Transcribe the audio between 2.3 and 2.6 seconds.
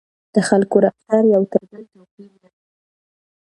لري.